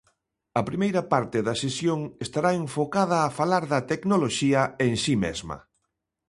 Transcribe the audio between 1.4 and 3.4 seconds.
da sesión estará enfocada a